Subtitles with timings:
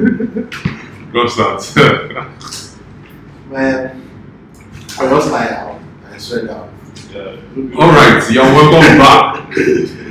[1.12, 1.60] Go start.
[3.50, 4.10] Man,
[4.98, 5.78] I just lie out.
[6.10, 6.70] I swear down.
[7.78, 9.52] All right, you're welcome back.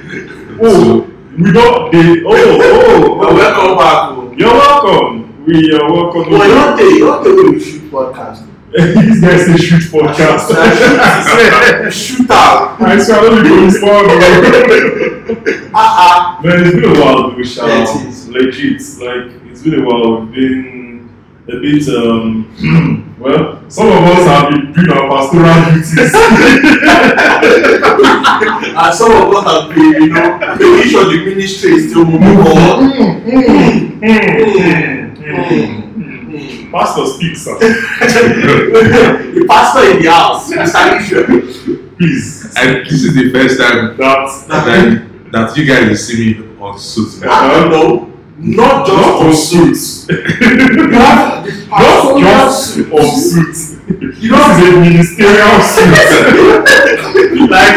[0.61, 1.91] Oh, we don't.
[1.91, 4.37] They, oh, oh, Well, welcome back.
[4.37, 5.45] You're welcome.
[5.45, 6.31] We are welcome.
[6.33, 8.45] Well, you don't take, you don't take you shoot podcast.
[8.73, 10.51] These guys say shoot podcast.
[11.91, 12.81] Shoot out.
[12.81, 14.07] I swear, I don't even respond.
[15.73, 16.41] Ah ah.
[16.43, 17.67] Man, it's been a while, we shall.
[17.69, 17.85] Yeah.
[18.27, 20.21] Legit, like it's been a while.
[20.21, 21.09] We've been
[21.47, 26.13] a bit, um, well, some of us have been doing our pastoral duties.
[28.79, 32.35] And some of us have been, you know, making sure the ministry is still moving
[32.43, 32.91] forward.
[32.93, 33.99] Mm, mm,
[35.19, 35.49] Mm.
[36.29, 36.71] mm.
[36.71, 37.57] Pastor speaks, sir.
[37.59, 40.99] the pastor in the house, Mr.
[41.01, 41.25] Israel.
[41.97, 42.53] Please.
[42.57, 46.79] And this is the first time That's that, that you guys will see me on
[46.79, 47.19] suit.
[47.21, 47.29] man.
[47.29, 48.08] I don't know.
[48.41, 50.07] Not just on on suits.
[50.09, 50.15] You
[50.91, 53.75] have the Not just on suits.
[53.89, 57.49] You This know, is a ministerial suit.
[57.49, 57.75] like,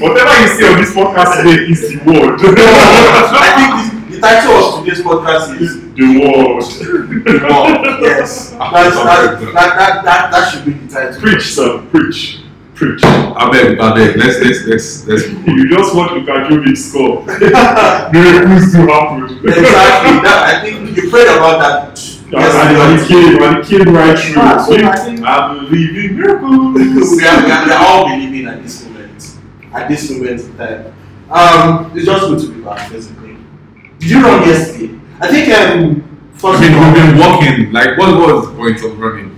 [0.00, 2.40] whatever you see on this podcast today is the word.
[2.44, 3.70] I think
[4.10, 6.62] this, the title of today's podcast is the word.
[7.24, 8.00] The Word.
[8.02, 8.50] Yes.
[8.50, 11.20] That's, that, that, that, that, that should be the title.
[11.20, 11.80] Preach, sir.
[11.90, 12.40] Preach.
[12.80, 13.04] Preach.
[13.04, 14.16] I beg, I beg.
[14.16, 15.24] Let's let's let's let's.
[15.46, 17.20] You just want Luka Jovic score.
[17.26, 19.36] Miracles to happen.
[19.44, 20.16] exactly.
[20.24, 21.98] That, I think you prayed about that.
[22.32, 24.40] Yes, and, and he came, and he came right through.
[24.40, 26.74] Ah, so I believe in miracles.
[27.20, 29.36] we, are, we, are, we are all believing at this moment.
[29.74, 30.94] At this moment in time.
[31.28, 33.36] Um, it's just good to be back, basically.
[33.98, 34.98] Did you run yesterday?
[35.20, 37.72] I think um, first I mean, of all- we've been walking.
[37.72, 39.36] Like, what was the point of running?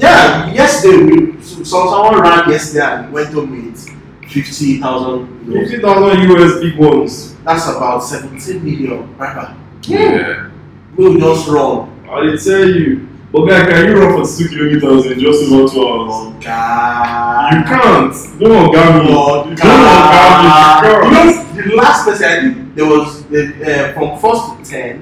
[0.00, 3.88] Yeah, yesterday we so, so someone ran yesterday and went home with
[4.30, 5.48] fifty thousand.
[5.48, 7.34] Know, 50,000 US big ones.
[7.44, 9.16] that's about seventeen million.
[9.16, 9.56] Right?
[9.82, 10.50] Yeah.
[10.96, 11.88] We'll just run.
[12.08, 13.08] I did tell you.
[13.32, 16.10] But guy, can you run for 2 kilometers in just over 2 hours?
[16.12, 17.54] Oh God.
[17.54, 18.40] You can't.
[18.40, 19.12] Don't organ me.
[19.14, 20.84] Oh, Don't God.
[20.84, 21.34] organ You me.
[21.36, 24.96] Know, the last person I think there was the, uh, from first to ten,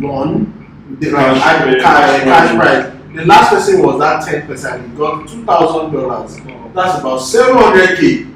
[0.00, 2.99] one, the like, Cash prize.
[3.14, 4.88] The last person was that ten percent.
[4.90, 6.36] He got two thousand dollars.
[6.74, 8.26] That's about seven hundred k.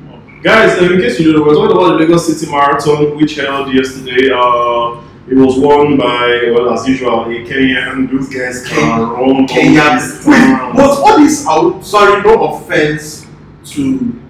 [0.42, 3.36] Guys, uh, in case you don't know, we're talking about the Lagos City Marathon, which
[3.36, 4.30] held yesterday.
[4.30, 8.10] Uh, it was won by, well, as usual, a Kenyan.
[8.10, 9.80] Those guys Ken- can run Kenya.
[9.80, 10.74] all this but time.
[10.76, 11.46] what is?
[11.48, 13.26] I sorry, no offense
[13.72, 14.20] to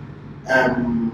[0.48, 1.10] um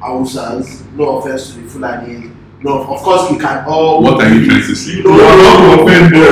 [0.00, 0.84] Hausas.
[0.96, 2.30] No offense to the Fulani.
[2.64, 4.02] No, of course we can all.
[4.02, 5.02] What are you trying to say?
[5.02, 6.22] No, You are not offended.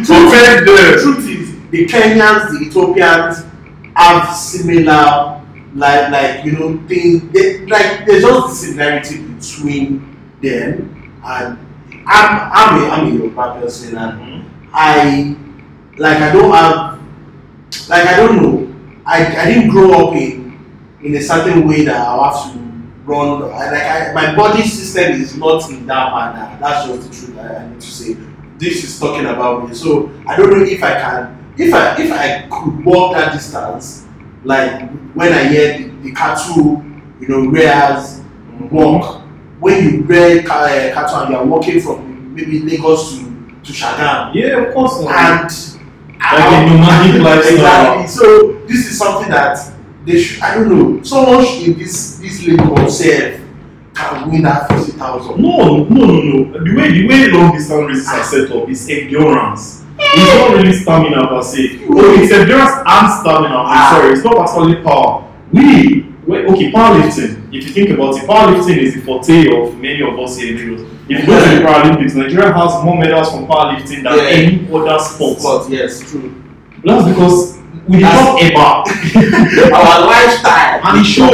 [0.00, 0.66] Offended.
[0.66, 3.44] The truth is, the Kenyans, the Ethiopians
[3.94, 7.30] have similar, like, like you know, things.
[7.34, 11.20] They, like, there's just the similarity between them.
[11.22, 11.58] And
[12.06, 15.36] I'm, I'm a, I'm a Yoruba person, and I,
[15.98, 16.98] like, I don't have,
[17.90, 18.74] like, I don't know.
[19.04, 20.48] I, I didn't grow up in
[21.02, 22.67] in a certain way that I have to
[23.08, 23.42] run.
[23.44, 26.58] I, like, I, my body system is not in that manner.
[26.60, 27.38] That's just the truth.
[27.38, 28.16] I, I need to say
[28.58, 29.74] this is talking about me.
[29.74, 34.06] So I don't know if I can, if I if I could walk that distance,
[34.44, 36.84] like when I hear the, the cattle,
[37.20, 38.20] you know, rears
[38.70, 39.22] walk.
[39.60, 43.24] When you rear uh, cattle and you are walking from maybe Lagos to
[43.64, 44.98] to Shagam, Yeah, of course.
[45.00, 45.50] and
[46.20, 48.00] Like a nomadic lifestyle.
[48.00, 48.06] Exactly.
[48.06, 49.58] So this is something that
[50.08, 50.42] they should.
[50.42, 51.02] I don't know.
[51.02, 53.40] Someone should in this this Lagos self
[53.94, 55.40] can win that fifty thousand.
[55.42, 56.64] No, no, no, no.
[56.64, 59.84] The way the way long distance races are set up is endurance.
[60.00, 61.86] It's not really stamina per se.
[61.90, 63.56] Oh, it's endurance and stamina.
[63.56, 63.90] I'm Ah.
[63.98, 65.24] sorry, it's not particularly power.
[65.52, 67.52] We, we okay, powerlifting.
[67.52, 70.56] If you think about it, powerlifting is the forte of many of us here in
[70.76, 70.92] Lagos.
[71.08, 74.36] If you go to the Paralympics, Nigeria has more medals from powerlifting than Yeah.
[74.38, 75.38] any other sport.
[75.42, 76.32] But yes, true.
[76.84, 79.74] That's because we did not ever.
[79.74, 81.32] Our lifestyle and it shows.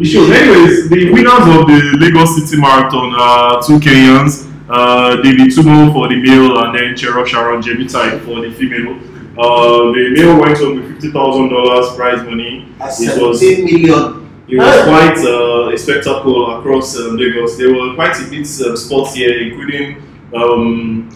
[0.00, 0.30] It shows.
[0.30, 6.08] Anyways, the winners of the Lagos City Marathon are two Kenyans, uh, David Tumo for
[6.08, 8.98] the male and then Chero Sharon Jebitai for the female.
[9.38, 12.68] Uh, the male went home with fifty thousand dollars prize money.
[12.78, 14.30] That's It was seventeen million.
[14.48, 17.56] it was quite uh, a spectacle across um, Lagos.
[17.58, 20.02] There were quite a bit of sports here, including
[20.34, 21.08] um,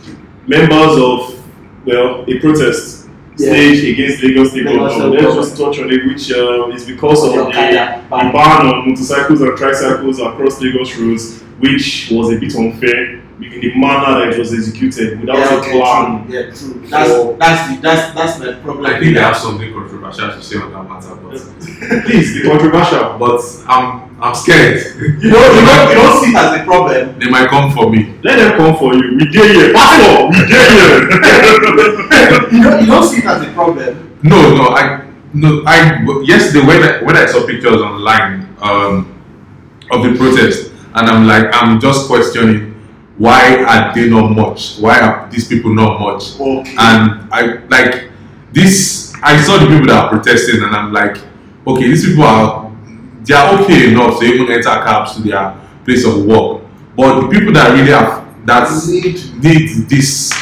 [0.47, 1.35] members of
[1.87, 2.98] well a protest
[3.39, 3.51] Yeah.
[3.51, 4.95] staged against Lagos State Lagos.
[4.95, 7.53] State Let's just touch on it, which uh, is because of the, the
[8.11, 13.75] ban on motorcycles and tricycles across Lagos roads, which was a bit unfair in the
[13.79, 16.27] manner that it was executed without yeah, a okay, plan.
[16.27, 16.35] true.
[16.35, 16.83] Yeah, true.
[16.91, 18.87] That's So- that's the that's that's my problem.
[18.87, 21.39] I think they have something controversial to say on that matter, but
[22.07, 23.17] Please, be controversial.
[23.19, 24.83] but I'm I'm scared.
[25.23, 27.19] You don't you don't you don't see it as a problem.
[27.21, 28.19] They might come for me.
[28.25, 29.17] Let them come for you.
[29.19, 29.73] We get here.
[29.73, 31.01] Pastor, we get here.
[32.53, 34.19] you don't you don't see it as a problem.
[34.23, 39.07] No, no, I no, I yesterday when I when I saw pictures online um,
[39.93, 42.68] of the protest, and I'm like, I'm just questioning
[43.19, 44.79] why are they not much?
[44.79, 46.39] Why are these people not much?
[46.41, 46.71] Okay.
[46.79, 48.11] And I like
[48.53, 49.13] this.
[49.23, 51.19] I saw the people that are protesting, and I'm like,
[51.67, 52.73] okay, these people are
[53.25, 55.55] they are okay enough to even enter cabs to their
[55.85, 56.63] place of work,
[56.97, 60.33] but the people that really have that need need this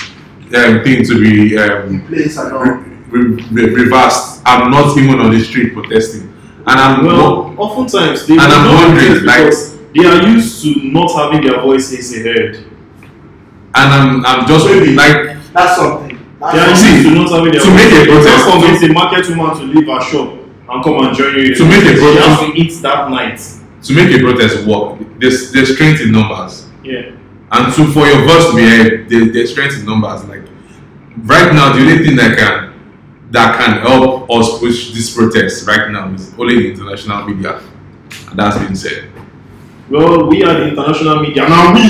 [0.54, 4.42] um, thing to be um, place re- re- reversed.
[4.44, 6.32] I'm not even on the street protesting,
[6.66, 11.10] and I'm Well, oftentimes they And I'm wondering, like- because they are used to not
[11.12, 12.56] having their voices heard.
[12.56, 14.94] and I'm I'm just Maybe.
[14.94, 16.18] like That's something.
[16.40, 18.82] That's They are See, used to not having their to make a protest- can't convince
[18.82, 20.28] a market woman to leave her shop
[20.68, 21.54] and come and join you.
[21.54, 23.40] To make a She protest- has to eat that night.
[23.82, 24.98] to make a protest work.
[25.18, 27.12] There's there's strength in numbers, Yeah.
[27.52, 30.24] and to for your voice to be heard, there, there's strength in numbers.
[30.24, 30.42] Like
[31.24, 32.72] right now, the only thing that can
[33.30, 37.60] that can help us push this protest right now is only the international media.
[38.30, 39.04] And that's been said.
[39.88, 41.48] Well, we are the international media.
[41.48, 41.80] Now we,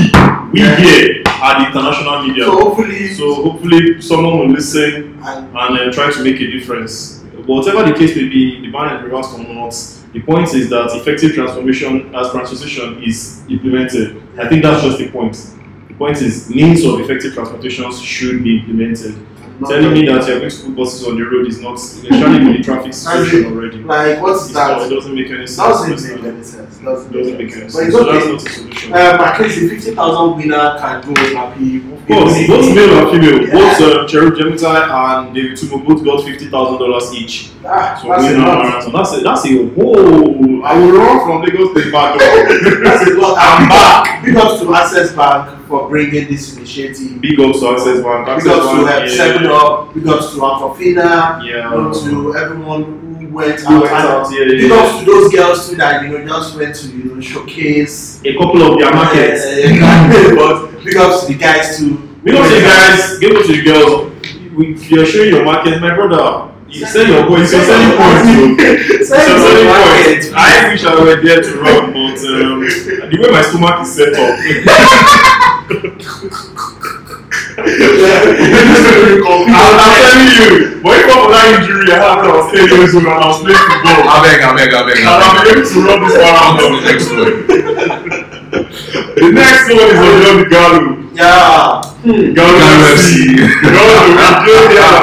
[0.52, 0.76] we Yeah.
[0.76, 2.44] here are the international media.
[2.44, 7.22] So hopefully, So hopefully someone will listen and and uh, try to make a difference.
[7.46, 9.74] Whatever the case may be, the ban is reversed or not,
[10.12, 14.20] the point is that effective transformation as transition is implemented.
[14.38, 15.34] I think that's just the point.
[15.88, 19.14] The point is means of effective transportations should be implemented.
[19.60, 22.44] Not Telling me that you're going to put buses on the road is not especially
[22.46, 23.78] with the traffic situation already.
[23.82, 24.90] like what's It's not- that?
[24.90, 25.56] It doesn't make any sense.
[25.56, 26.78] Doesn't make any sense.
[26.78, 27.74] Doesn't doesn't make any sense.
[27.74, 28.12] But it's So okay.
[28.18, 28.92] that's not a solution.
[28.92, 31.76] Um, at least the fifty thousand winner can go happy.
[31.78, 33.52] Of course, both male and female, Yeah.
[33.54, 37.50] both uh, Cherub Jemitai and David Tumo both got fifty thousand dollars each.
[37.64, 38.92] Ah, So that's winner marathon.
[38.92, 40.64] That's a that's a whole.
[40.66, 42.18] I will run from Lagos to Ibadan.
[42.82, 43.36] That's a lot.
[43.38, 44.24] I'm back.
[44.24, 47.20] Big ups to Access Bank for bringing this initiative.
[47.20, 48.26] Big ups to Access Bank.
[48.26, 49.94] Big Access ups to Bank, uh, Seven Up.
[49.94, 51.44] Big ups to Aquafina.
[51.44, 51.70] Yeah.
[51.70, 53.82] Big ups to everyone who went Who out.
[53.82, 54.76] went out, yeah, Big yeah.
[54.76, 58.20] ups to those girls too that you know just went to you know showcase.
[58.24, 59.44] A couple of their markets.
[59.44, 60.34] Uh,
[60.72, 62.08] but big ups to the guys too.
[62.22, 64.12] We don't say guys, give it to the girls.
[64.56, 66.52] We, you're showing your market, my brother.
[66.76, 68.28] You sell your points, you're selling points.
[68.28, 68.56] you.
[69.04, 70.04] Sell You're your selling market.
[70.04, 70.26] points.
[70.34, 70.36] I
[70.72, 72.60] wish I were there to run, but um,
[73.10, 74.36] the way my stomach is set up.
[78.06, 78.14] I'm,
[78.56, 80.52] I'm telling you,
[80.82, 83.12] but if not for that injury I had when I was 10 years old and
[83.12, 84.98] I was playing football, I beg, I beg, I beg.
[85.00, 86.72] and I'm able to run this On to marathon.
[86.76, 87.32] the next one.
[89.16, 91.08] The next one is Ojo Galu.
[91.16, 91.80] Yeah.
[92.04, 92.94] Galu Galu FC.
[92.94, 93.40] FC.
[93.64, 95.00] Galu, yeah,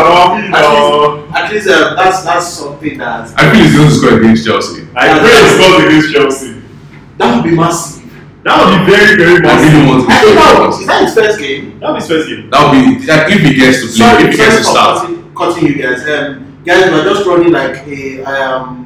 [1.54, 4.88] At least, uh, that's that's something that I feel he's going to score against Chelsea.
[4.96, 6.62] I pray he scores against Chelsea.
[7.18, 8.02] that would be massive.
[8.44, 9.88] That would be very, very I really massive.
[9.88, 11.80] want I think that to was, is that his first game?
[11.80, 12.50] That would be his first game.
[12.50, 14.98] That would be like if he gets to play, Sorry, if he gets to start.
[15.06, 16.02] cutting, cutting you guys.
[16.10, 18.83] Um, guys, we're just running like a um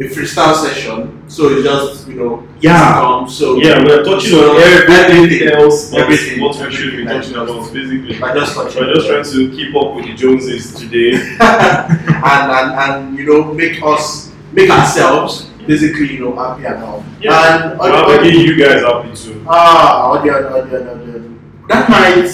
[0.00, 3.00] a freestyle session, so it's just you know Yeah.
[3.00, 5.48] Um, so Yeah, we're touching so on everything everything.
[5.48, 6.40] else, but Everything.
[6.40, 8.18] what we should be touching about, basically.
[8.20, 8.80] We're just touching.
[8.82, 11.12] We're just trying to keep up with the Joneses today.
[11.40, 17.04] and, and and you know make us make ourselves basically you know happy and all.
[17.20, 17.70] Yeah.
[17.70, 19.44] And Well, audio- making you guys happy too.
[19.46, 21.30] ah audio audio audio.
[21.68, 22.28] That night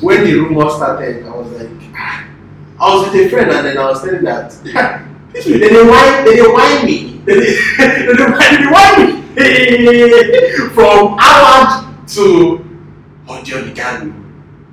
[0.00, 2.24] when the rumor started, I was like, ah.
[2.80, 4.54] I was with a friend and then I was telling that
[5.32, 11.16] this they whine they dey whine me they dey they whine they whine me from
[11.18, 12.64] Howard to
[13.28, 14.12] audio Niganu.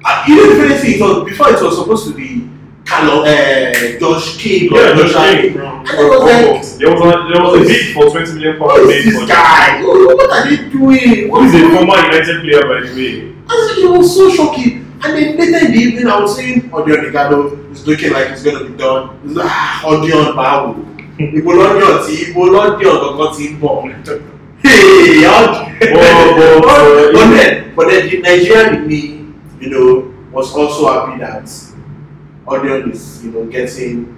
[0.03, 2.49] Uh, you know the funny thing it was before it was supposed to be
[2.85, 6.79] Carlo uh, Josh King or Yeah, Josh King from, And it was like-.
[6.79, 9.19] There was a there was a bid for 20 million Who pounds is made this
[9.21, 9.77] for guy?
[9.81, 11.27] Who- What are they doing?
[11.27, 13.35] Who What is a former United player by the way?
[13.49, 14.86] I said, it was so shocking.
[15.03, 18.43] And then later in the evening, I was saying, Odion Igalo is looking like it's
[18.43, 19.19] going to be done.
[19.23, 20.83] It's like, ah, Odion Bawo.
[21.19, 23.89] Ibo lọ́dún tí Ibo lọ́dún ọ̀gọ̀gọ̀ ti ń bọ̀.
[24.63, 25.77] Hey, Odion.
[27.13, 29.25] But- then, but then the Nigerian in me,
[29.61, 31.45] you know, was also happy that
[32.47, 34.16] Odion is, you know, getting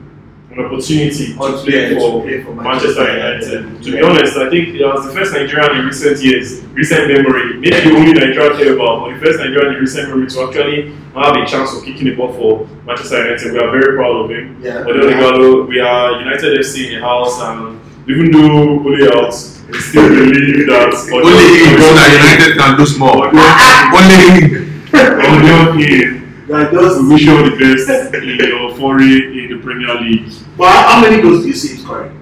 [0.59, 3.81] An opportunity to on play for play for Manchester United.
[3.81, 7.55] To be honest, I think it was the first Nigerian in recent years, recent memory,
[7.63, 10.91] maybe the only Nigerian care about, but the first Nigerian in recent memory to actually
[11.15, 13.53] have a chance of kicking the ball for Manchester United.
[13.53, 14.59] We are very proud of him.
[14.61, 14.83] Yeah.
[14.83, 17.79] Odion Ighalo, we are United FC in the house, and
[18.11, 19.31] even though Ole out,
[19.71, 23.23] we still believe that Only him, so that United can do small.
[23.95, 24.69] Only him.
[24.91, 26.18] on your
[26.49, 29.95] end, That just, we wish you all the best in your foray in the Premier
[30.01, 30.31] League.
[30.57, 32.15] but how many goals do you see him scoring?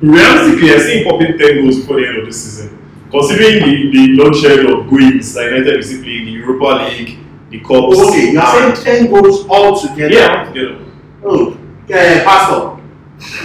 [0.00, 2.74] Realistically, I see him popping 10 goals before the end of the season.
[3.10, 7.18] Considering the, the bloodshed of goings that United is playing the Europa League,
[7.50, 7.72] the Cups.
[7.72, 10.14] Oh, okay, you are and- saying 10 goals altogether?
[10.14, 10.84] Yeah, all together.
[11.24, 12.74] Oh, yeah, Pastor.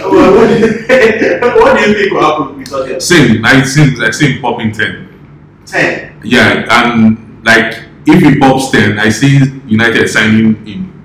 [0.00, 3.00] Well, what, do you, what do you think will happen with Tottenham?
[3.00, 3.44] Same.
[3.44, 3.96] I see.
[4.00, 5.08] I see him popping ten.
[5.66, 6.20] 10.
[6.22, 11.02] Yeah, and like if he pops ten, I see United signing him,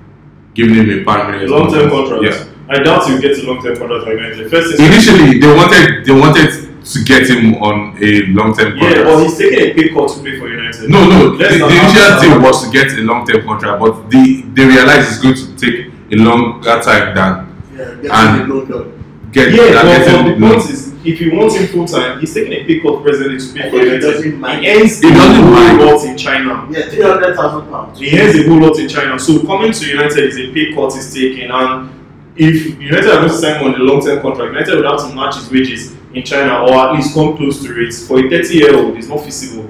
[0.54, 2.22] giving him a permanent Long term contract.
[2.24, 2.44] Yeah.
[2.68, 4.50] I doubt he'll get a long term contract for United.
[4.50, 6.50] First thing- Initially, they wanted they wanted
[6.84, 8.96] to get him on a long term contract.
[8.96, 10.88] Yeah, but he's taking a pay cut to play for United.
[10.90, 11.30] No, no.
[11.30, 14.64] The, Let's the not initial deal was to get a long-term contract, but the they
[14.66, 18.92] realized it's going to take a longer time than Yeah, get And- to
[19.32, 22.20] get Yeah, than but, getting but the point is, if you want him full time,
[22.20, 24.00] he's taking a pay cut presently to pay play for think he United.
[24.12, 24.64] doesn't mind.
[24.64, 25.80] He earns He a doesn't whole mind.
[25.80, 26.68] lot in China.
[26.70, 27.98] Yeah, 300,000 pounds.
[27.98, 29.18] He earns a whole lot in China.
[29.18, 31.90] So coming to United is a pay cut he's taking, and
[32.36, 35.00] if United are going to sign him on a long term contract, United would have
[35.08, 37.92] to match his wages in China or at least come close to it.
[37.94, 39.68] For a 30 year old, it's not feasible.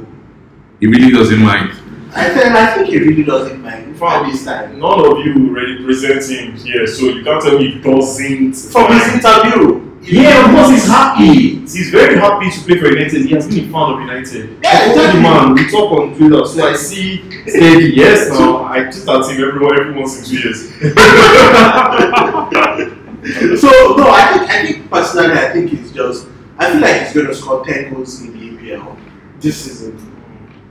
[0.80, 1.70] He really doesn't mind.
[2.14, 4.78] I think, I think he really doesn't mind from this time.
[4.80, 8.54] None of you represent him here, so you can't tell me he doesn't.
[8.72, 9.89] From his interview.
[10.02, 11.60] Yeah, of course he's happy.
[11.60, 13.26] He's very happy to play for United.
[13.26, 14.58] He has been a fan of United.
[14.62, 17.92] Yeah, I told the man, we talk on Twitter, so I see steady.
[17.94, 20.70] Yes, now I tweet at him every, every once in two years.
[23.22, 26.26] So no, I think I think personally, I think it's just
[26.58, 28.96] I feel like he's going to score ten goals in the EPL
[29.40, 29.94] this season.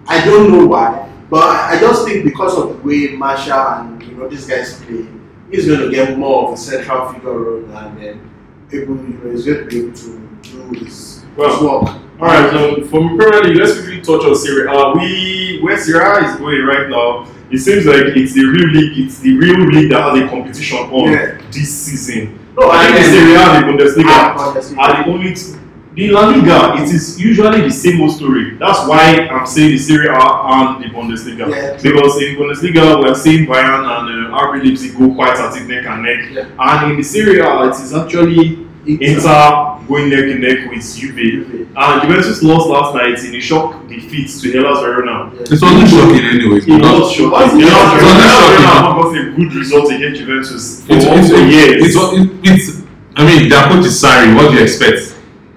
[0.08, 4.02] I don't know why, but I I just think because of the way Martial and
[4.02, 5.06] you know these guys play,
[5.52, 8.29] he's going to get more of a central figure role and then um,
[8.72, 11.96] able you know to be able to do his, his Well, work.
[12.20, 14.92] All right, so from Premier League, let's quickly touch on Serie A.
[14.98, 18.98] We where Serie A is going right now, it seems like it's the real league.
[19.06, 21.38] It's the real league that has a competition on Yeah.
[21.52, 22.38] this season.
[22.60, 25.34] No, I think Serie A and the Bundesliga Ah, are the only.
[25.34, 25.56] T-
[26.00, 28.56] the La Liga, it is usually the same old story.
[28.58, 31.50] That's why I'm saying the Serie A and the Bundesliga.
[31.50, 31.74] Yeah.
[31.82, 35.68] Because in Bundesliga, we are seeing Bayern and uh, RB Leipzig go quite at it
[35.68, 36.20] neck and neck.
[36.32, 36.48] Yeah.
[36.60, 41.68] And in the Serie A, it is actually Inter going neck and neck with Juve.
[41.76, 45.32] And Juventus lost last night in a shock defeat to Hellas Verona.
[45.36, 46.64] It wasn't shocking anyways.
[46.68, 47.32] It because was shocking.
[47.32, 48.66] was- Hellas it wasn't Verona shocking.
[48.66, 51.96] have not gotten a good result against Juventus for It's, it's, years.
[51.96, 54.34] it's, it's, it's, I mean, their coach is Sarri.
[54.36, 55.09] What do you expect?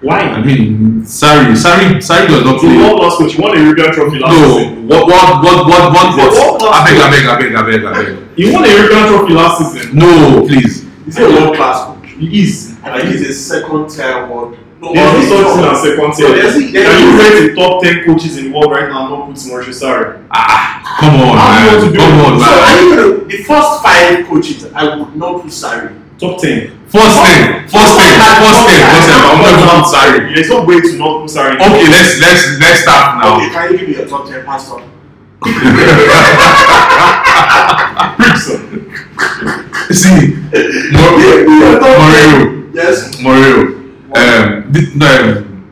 [0.02, 0.40] I Why?
[0.42, 2.76] mean, Sarri, Sarri, Sarri does not He's a play.
[2.78, 3.32] world class coach.
[3.34, 4.88] He won a European trophy last No, season.
[4.88, 6.32] what, what, what, what, what, what?
[6.32, 8.36] world-class I beg, I beg, I beg, I beg, I beg.
[8.36, 9.96] He won a European trophy last season.
[9.96, 10.84] No, please.
[11.04, 12.10] He's a world class coach.
[12.18, 12.76] He is.
[12.82, 14.58] I think he's a second tier world.
[14.80, 16.28] No, There's or no such thing as second tier.
[16.34, 19.10] there's- there's- Can you rate the top 10 coaches in the world right now and
[19.14, 20.24] not put Maurizio Sarri?
[20.32, 21.92] Ah, come on, How do you want to man.
[21.92, 22.26] do Come it?
[22.26, 22.58] on, So man.
[22.58, 25.92] are you gonna the first five coaches I would not put Sarri.
[26.18, 26.72] Top 10.
[26.92, 29.24] First thing, first thing, first thing, first thing.
[29.24, 30.28] I'm going to Sarri.
[30.34, 31.56] There's no way to not Sarri.
[31.56, 33.36] Okay, let's let's let's start now.
[33.36, 34.82] Okay, can you give me your top ten pastor?
[39.90, 40.36] See,
[40.92, 41.16] Mor-
[41.80, 43.16] Mourinho, Yes.
[43.20, 43.80] Mourinho.
[44.14, 45.64] Um, thi- no, um,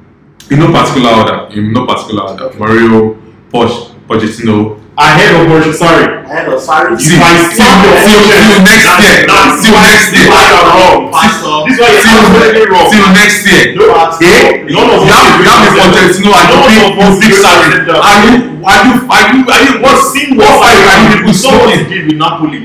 [0.50, 1.48] in no particular order.
[1.54, 2.44] In no particular order.
[2.44, 2.58] Okay.
[2.58, 3.16] Mourinho,
[3.52, 4.79] Poch, Pochettino.
[5.00, 6.06] Ahead of Maurizio Sarri.
[6.28, 6.92] I had a Sarri.
[7.00, 8.44] See, I till, see your till, future.
[8.44, 9.24] till next year.
[9.24, 10.28] That's Till why- next This is year.
[10.28, 11.00] why you're wrong.
[11.08, 11.54] Pastor.
[11.64, 12.88] This is why you're Till, absolutely wrong.
[12.92, 13.64] till next year.
[13.80, 14.28] No, pastor.
[14.28, 14.68] Eh?
[14.68, 15.88] None of us Now, agree now with the that.
[15.88, 17.68] Pochettino and None you of big, us big agree Sarri.
[17.72, 18.00] with that.
[18.04, 21.00] Are you, are you, are you, are you, what, Seen what what are you, are
[21.00, 21.88] you people saw what he speaking?
[21.96, 22.60] did with Napoli.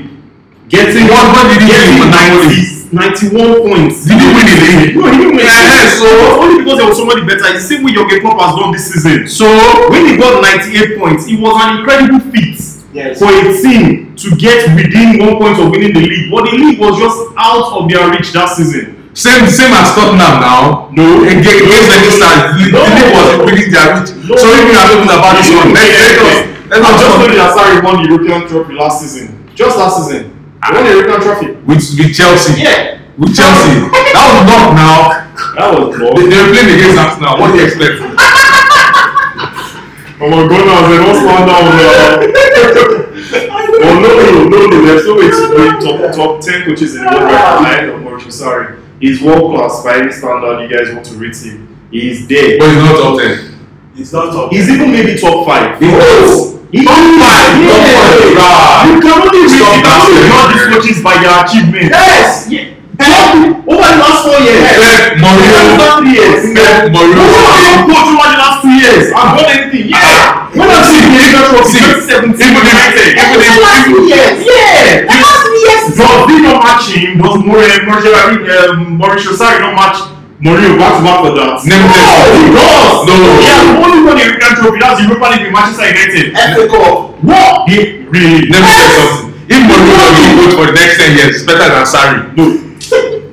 [0.68, 2.60] Getting What, what did he do getting for Napoli?
[2.92, 4.06] 90, 91 points.
[4.06, 4.96] Did he win the league?
[4.96, 5.46] No, he didn't win.
[5.46, 6.08] Yeah, so
[6.42, 7.46] only because there was somebody better.
[7.54, 9.28] It's the same way Jurgen Klopp has done this season.
[9.28, 9.46] So,
[9.90, 12.58] When he got 98 points, it was an incredible feat
[12.96, 13.18] Yes.
[13.20, 16.30] for a team to get within one point of winning the league.
[16.32, 19.12] But the league was just out of their reach that season.
[19.12, 20.88] same, same as Tottenham now.
[20.96, 21.20] No.
[21.28, 24.10] Against, against any stars, the, league was within their reach.
[24.24, 24.36] No.
[24.40, 27.16] So, if you are talking about this one, let's, let us, let I'm us just
[27.28, 29.44] you that Sarri won the European trophy last season.
[29.54, 30.35] Just last season.
[30.62, 31.46] They won the European trophy.
[31.66, 32.62] With, with Chelsea.
[32.62, 32.98] Yeah.
[33.18, 33.80] With Chelsea.
[34.14, 34.96] that was not now.
[35.56, 36.10] That was not.
[36.16, 37.34] They, they were playing against Arsenal.
[37.40, 37.96] What do you expect?
[40.20, 40.64] oh my God!
[40.64, 41.92] Now they don't stand down now.
[43.78, 44.76] Oh no, no, no, no.
[44.86, 45.32] There's no way to
[45.84, 47.98] top, top 10 coaches in the world right now.
[47.98, 51.76] Maurizio Sarri, He's world class by any standard you guys want to read him.
[51.90, 52.56] He's there.
[52.58, 53.54] But he's not top 10.
[53.94, 54.58] He's not top 10.
[54.58, 55.78] He's even maybe top 5.
[55.78, 56.54] He was.
[56.72, 57.20] He top 5.
[57.20, 57.68] Yeah.
[57.68, 57.84] Top
[58.24, 58.35] 5.
[61.06, 61.90] By their achievements.
[61.94, 62.50] Yes.
[62.50, 62.74] Yeah.
[62.96, 64.64] Over the last four years.
[64.66, 66.42] Pep, Over the Mourinho, last three years.
[66.56, 67.28] Pep, Who Mourinho.
[67.28, 69.04] has coach over the last two years?
[69.12, 69.86] I've done anything.
[69.92, 70.48] Yeah.
[70.56, 72.96] When I see the European trophy, See, 2017, even if.
[72.96, 74.36] Even Even if- last three years.
[74.48, 75.04] Yeah.
[75.04, 75.84] The last three years.
[75.92, 77.10] Does he not match him?
[77.20, 79.98] Does Mauricio, Mauricio, I mean, Mauricio Sarri not match
[80.40, 81.60] Mourinho back to back for that?
[81.68, 82.00] Name no,
[82.32, 82.96] he does.
[83.04, 83.16] No.
[83.44, 86.26] Yeah, the only one European trophy that's Europa League with Manchester United.
[86.32, 86.96] FA Cup.
[87.24, 87.68] What?
[87.68, 88.48] He really?
[88.48, 89.25] You something.
[89.48, 92.34] If Mourinho will go for the next 10 years, it's better than Sarri.
[92.36, 92.44] No.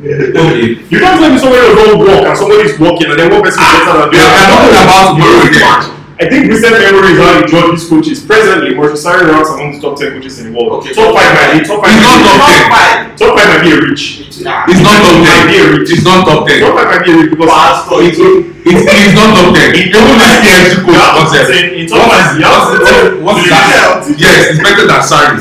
[0.03, 0.77] Okay.
[0.89, 3.62] You can't tell me somebody will go walk and somebody's walking and then one person
[3.63, 4.51] is better than the We are other.
[4.51, 6.00] talking about Mourinho again.
[6.22, 8.17] I think recent memory is how he judge these coaches.
[8.24, 10.86] Presently, Maurizio Sarri ranks among the top 10 coaches in the world.
[10.86, 10.93] Okay.
[10.93, 12.70] Top 5 might be, top 5 He's not might top be, 10.
[12.70, 12.93] Five.
[13.17, 14.03] top 5 might be a reach.
[14.22, 15.82] It's not top 10.
[15.89, 16.62] It's not top 10.
[16.62, 19.74] Top 5 might be a reach because Pastor, It's, it's, it's not top 10.
[19.74, 21.48] In Even this PSG You coach have to concept.
[21.50, 24.15] put in, in top five, you have to put in, What's Zinedine- that?
[24.22, 25.38] Yes, it's better than Sarri.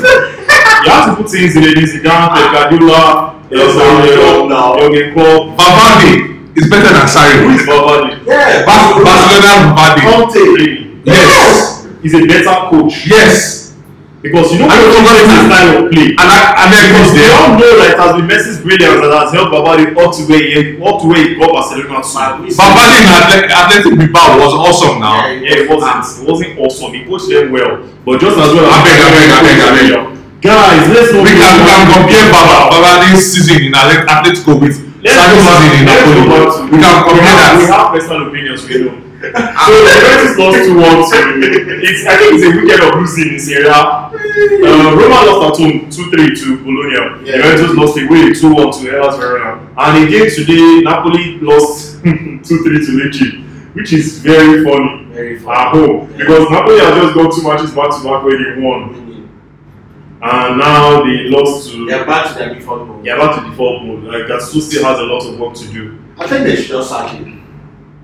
[0.84, 4.78] You have to put in Zidane, Pep Guardiola, Yes, uh, now, now.
[4.78, 5.56] Jurgen Klopp.
[5.60, 7.54] Valverde is better than Who Sarri.
[7.54, 8.16] is Valverde?
[8.26, 8.64] Yeah.
[8.64, 10.00] Bas- Barcelona Valverde.
[10.08, 11.02] Conte.
[11.04, 11.86] Yes.
[12.02, 13.74] He's a better coach Yes.
[14.22, 16.08] because you know what know his style of play.
[16.16, 17.28] And I, and then Because there.
[17.36, 20.40] all know that it has been Messi's brilliance that has helped Valverde up to where
[20.40, 22.48] he up to where he got Barcelona to.
[22.56, 25.26] Valverde in Athletic Bilbao was awesome now.
[25.28, 26.24] Yeah, it wasn't.
[26.24, 26.92] It wasn't awesome.
[26.96, 28.64] He coached them well, but just as well.
[28.64, 29.70] I beg, I beg, I beg, I
[30.08, 30.21] beg.
[30.42, 31.22] Guys, let's not.
[31.22, 35.84] We can, we can compare Baba, Valverde's season in Atle- Atletico with back- season in
[35.86, 36.66] Napoli.
[36.66, 37.70] We can compare have, We that.
[37.70, 38.98] have personal opinions, we know.
[39.22, 39.30] so
[39.86, 41.18] Juventus lost two one to.
[41.86, 43.70] It's I think it's a weekend of losing in Serie A.
[43.70, 47.22] Uh, Roma lost at home two three to Bologna.
[47.30, 47.36] Yeah.
[47.38, 49.62] Juventus lost away two one to Hellas Verona.
[49.78, 55.42] And again today, Napoli lost two three to Lecce, which is very funny Very at
[55.44, 55.70] far.
[55.70, 59.01] home because Napoli have just got two matches back to back where they won,
[60.22, 61.86] and now they lost to.
[61.86, 63.04] They're back to their default mode.
[63.04, 64.04] They're back to default mode.
[64.04, 65.98] Like Gattuso still has a lot of work to do.
[66.18, 67.40] I think they should just sack him.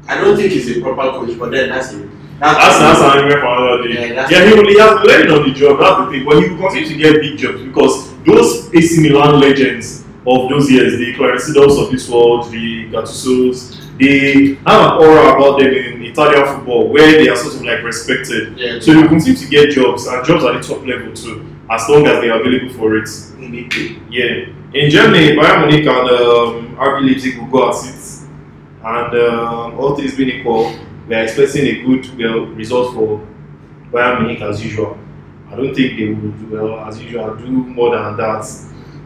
[0.08, 2.08] I don't think he's a proper coach, but then that's it.
[2.40, 4.08] That's that's an argument for another day.
[4.14, 5.78] Yeah, Yeah, he, will, he has learning on the job.
[5.80, 6.24] That's the thing.
[6.24, 10.70] But he will continue to get big jobs because those AC Milan legends of those
[10.70, 16.02] years, the Claricidos of this world, the Gattusos, they have an aura about them in
[16.04, 18.56] Italian football where they are sort of like respected.
[18.56, 21.44] Yeah, So they will continue to get jobs and jobs at the top level too,
[21.70, 23.08] as long as they are available for it.
[23.38, 24.00] Immediately.
[24.10, 24.54] Yeah.
[24.74, 28.04] In Germany, Bayern Munich and um, RB Leipzig will go at it.
[28.84, 30.72] And um, all things being equal,
[31.08, 33.26] we are expecting a good well, result for
[33.90, 34.98] Bayern Munich as usual.
[35.50, 38.46] I don't think they will do well as usual, do more than that.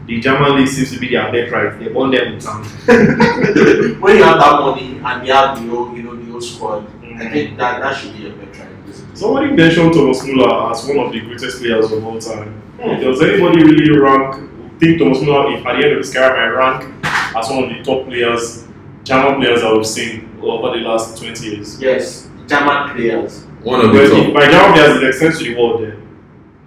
[0.05, 1.79] The German league seems to be their bet right.
[1.79, 2.63] They won them with time.
[4.01, 6.85] when you have that money and you have the old, you know, the whole squad,
[7.01, 7.31] I Mhm.
[7.31, 8.52] think that that should be a better basically.
[9.23, 12.49] Somebody mentioned Thomas Muller as one of the greatest players of all time.
[12.81, 14.35] Hmm, does anybody really rank,
[14.81, 17.69] think Thomas Muller, if at the end of his career, might rank as one of
[17.69, 18.67] the top players,
[19.05, 21.79] German players that we've seen over the last 20 years?
[21.81, 23.45] Yes, German players.
[23.63, 24.33] One of the Well, top.
[24.33, 26.03] by German players, it extends to the world then.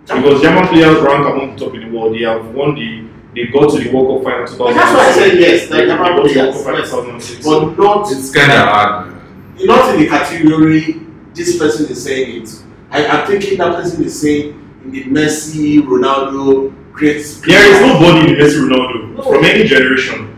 [0.06, 2.14] Because German players rank among the top in the world.
[2.14, 4.56] They have won the, they got to the World Cup final 2006.
[4.56, 6.64] But that's why I said yes, They like got German to the players.
[6.64, 7.44] World Cup final 2006.
[7.44, 9.12] But not, It's kind of hard.
[9.60, 11.02] not in the category
[11.36, 12.48] this person is saying it.
[12.90, 14.46] I, I'm thinking that person is saying
[14.84, 17.22] in the Messi, Ronaldo, great.
[17.46, 19.22] There is nobody in Messi Ronaldo No.
[19.22, 20.32] from any generation.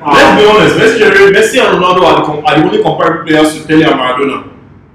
[0.00, 3.24] Ah, Let's be honest, Messi, Messi and Ronaldo are the, com- are the only comparable
[3.26, 4.52] players to Pele and Maradona,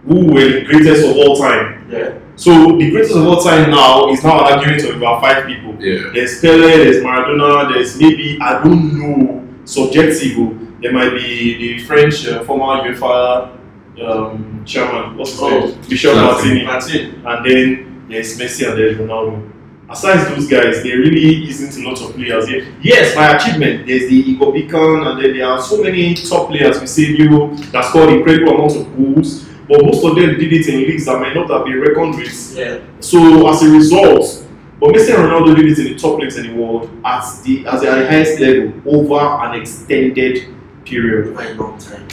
[0.08, 1.86] who were the greatest of all time.
[1.92, 2.18] Yeah.
[2.36, 5.76] So the greatest of all time now is now an argument of about five people.
[5.84, 6.12] Yeah.
[6.14, 10.38] There's Pele, there's Maradona, there's maybe I don't know subjective.
[10.40, 13.59] oh, There might be the French uh, former UEFA
[14.02, 15.82] um, chairman, what's his Oh, name?
[15.90, 16.64] Michel Platini.
[16.64, 17.26] Platini, Martin.
[17.26, 19.52] and then there's Messi and there's Ronaldo.
[19.90, 22.68] Aside those guys, there really isn't a lot of players here.
[22.82, 26.80] Yes, by achievement, there's the Igor Beacon, and then there are so many top players.
[26.80, 31.06] Eusebio that scored incredible amounts of goals, but most of them did it in leagues
[31.06, 32.56] that might not have been reckoned with.
[32.56, 32.80] Yeah.
[33.00, 34.46] So as a result,
[34.80, 37.66] but Messi and Ronaldo did it in the top leagues in the world at the
[37.66, 41.30] as the highest level over an extended period.
[41.30, 42.08] Over a long time.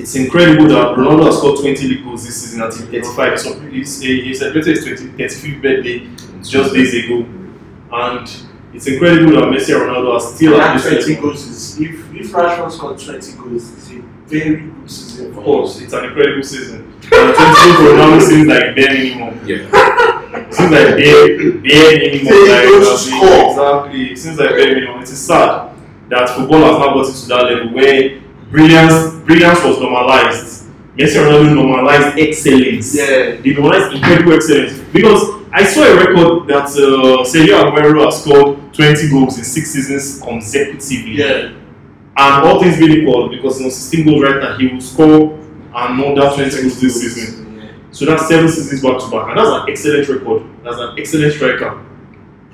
[0.00, 3.38] It's incredible that Ronaldo has scored 20 league goals this season at 35.
[3.38, 6.08] So he's, he eh, celebrated his 20, 35th birthday
[6.42, 7.26] just days ago,
[7.92, 8.26] and
[8.72, 11.28] it's incredible that Messi and Ronaldo are still And at this 20 level.
[11.28, 15.80] goals is, if, if Rashford scored 20 goals, it's a very good season Of course,
[15.80, 16.94] it's an incredible season.
[17.02, 19.46] And 20 goals for Ronaldo seems like bare minimum.
[19.46, 20.50] Yeah.
[20.50, 21.28] Seems like bare,
[21.60, 22.26] bare minimum.
[22.26, 24.12] Say Like, he goes to exactly.
[24.12, 25.02] It seems like bare minimum.
[25.02, 25.76] It is sad
[26.08, 28.19] that football has now gotten to that level where
[28.50, 30.66] brilliance, brilliance was normalized.
[30.96, 32.94] Messi Ronaldo normalized excellence.
[32.96, 33.36] Yeah.
[33.40, 38.72] They normalized incredible excellence because I saw a record that uh, Sergio Aguero has scored
[38.74, 41.12] 20 goals in six seasons consecutively.
[41.16, 41.52] Yeah.
[42.16, 45.38] And all things being equal, because he's on 16 goals right now, he will score
[45.74, 47.56] another 20 goals this season.
[47.58, 47.72] Yeah.
[47.92, 50.42] So that's seven seasons back to back, and that's an excellent record.
[50.62, 51.80] That's an excellent striker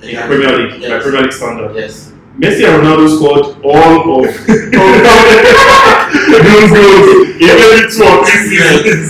[0.01, 0.27] in Yeah.
[0.27, 1.75] Premier League, by Premier League standard.
[1.75, 2.13] Yes.
[2.39, 4.67] Messi and Ronaldo scored all of those
[6.71, 9.07] goals in every two or three seasons.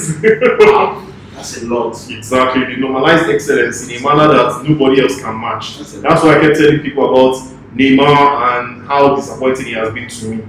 [1.36, 1.94] That's a lot.
[2.10, 5.78] exactly, they normalized excellence in a manner that nobody else can match.
[5.78, 7.36] That's That's why I kept telling people about
[7.76, 10.44] Neymar and how disappointing he has been to me.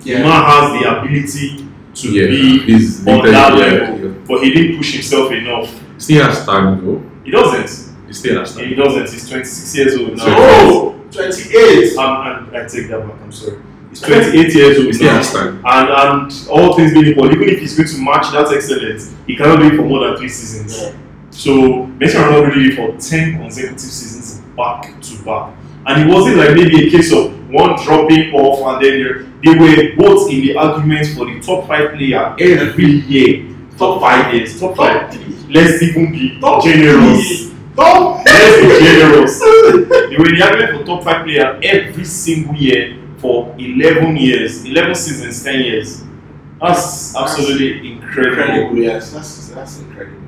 [0.00, 4.14] Neymar has the ability to Yeah, be he's on that level, yeah.
[4.26, 5.80] but he didn't push himself enough.
[5.98, 7.02] Still has time though.
[7.24, 7.70] He doesn't.
[8.06, 8.68] He still has time.
[8.68, 9.08] He doesn't.
[9.10, 10.24] He's 26 years old now.
[10.26, 11.98] Oh, 28.
[11.98, 13.20] I'm, I'm, I take that back.
[13.22, 13.58] I'm sorry.
[13.90, 15.16] He's 28 years old now.
[15.16, 15.34] has.
[15.34, 19.36] And, and all things being equal, even if he's going to match that excellence, he
[19.36, 20.82] cannot do it for more than three seasons.
[20.82, 20.98] Yeah.
[21.30, 21.52] So
[21.98, 25.54] Messi and Ronaldo did it for 10 consecutive seasons back to back.
[25.86, 29.50] And it wasn't like maybe a case of one dropping off and then they're- they
[29.58, 33.44] were both in the argument for the top five player every year.
[33.76, 35.12] Top five years, top five.
[35.50, 37.50] Let's even be Top generous.
[37.76, 38.13] Top.
[38.44, 39.40] Let's be generous.
[39.40, 44.64] They were in the argument for top five player every single year for 11 years,
[44.66, 46.02] 11 seasons, 10 years.
[46.60, 48.42] That's absolutely incredible.
[48.42, 49.12] Incredible, yes.
[49.12, 50.20] That's, that's incredible.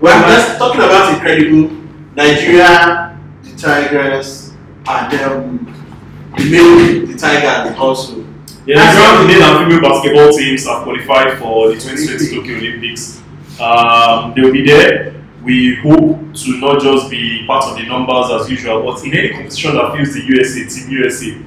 [0.00, 1.70] Well, that's talking about incredible.
[2.16, 4.52] Nigeria, the Tigers,
[4.86, 8.24] and um, the male, the Tiger, also.
[8.66, 13.22] Yeah, Nigerian male and female basketball teams have qualified for the 2020 Tokyo Olympics.
[13.60, 15.21] Um, they will be there.
[15.42, 19.30] We hope to not just be part of the numbers as usual, but in any
[19.30, 21.42] competition that feels the USA, Team USA,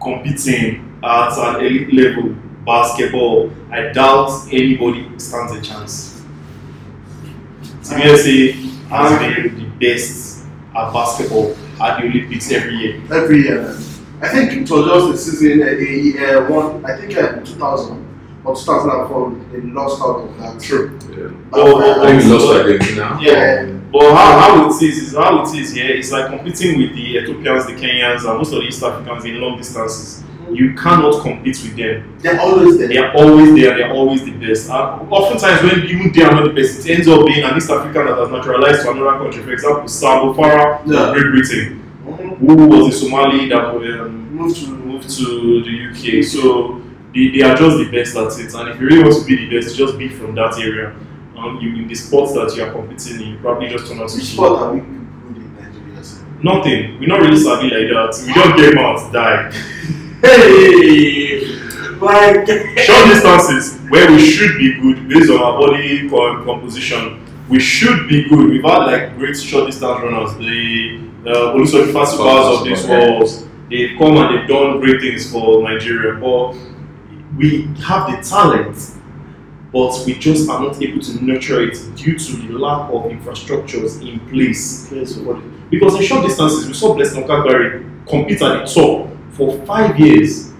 [0.00, 2.34] competing at an elite level,
[2.66, 6.24] basketball, I doubt anybody stands a chance.
[7.84, 8.50] Team USA
[8.90, 13.02] has been the best at basketball at the Olympics every year.
[13.12, 13.78] Every year.
[14.20, 18.07] I think it was just the season, uh, a, uh, one, I think uh, 2000
[18.48, 20.60] or 2004, they lost out of that.
[20.60, 20.98] True.
[21.10, 21.50] Yeah.
[21.52, 23.18] Oh, I think we lost Argentina.
[23.20, 23.66] Yeah.
[23.92, 25.90] But how, how it is is how it is here.
[25.90, 29.40] It's like competing with the Ethiopians, the Kenyans, and most of the East Africans in
[29.40, 30.24] long distances.
[30.50, 32.18] You cannot compete with them.
[32.20, 32.88] They're always there.
[32.88, 33.76] They are always there.
[33.76, 34.70] They are always the best.
[34.70, 37.70] And oftentimes, when even they are not the best, it ends up being an East
[37.70, 39.42] African that has naturalized to another country.
[39.42, 41.12] For example, Sabo Farah Yeah.
[41.12, 41.82] Great Britain,
[42.40, 46.24] who was a Somali that um, Move to moved to the UK.
[46.24, 46.80] So
[47.18, 48.54] they, they are just the best at it.
[48.54, 50.94] And if you really want to be the best, just be from that area.
[51.36, 54.08] Um, you, in the sports that you are competing in, you probably just turn out
[54.08, 56.42] to which be sport are we good in Nigeria?
[56.42, 56.98] nothing.
[56.98, 58.24] We're not really savvy like that.
[58.26, 59.52] We don't get mouths die.
[60.20, 61.44] Hey,
[62.00, 67.24] like Short distances where we should be good based on our body co- composition.
[67.48, 68.50] We should be good.
[68.50, 70.34] We've had like great short distance runners.
[70.34, 73.48] The uh, Olusoji Fasubas of these world.
[73.70, 76.18] They've come and they've done great things for Nigeria.
[76.18, 76.54] But
[77.38, 78.76] we have the talent,
[79.72, 84.02] but we just are not able to nurture it due to the lack of infrastructures
[84.02, 84.88] in place.
[85.70, 90.52] Because in short distances, we saw Blessing Okagbare compete at the top for five years.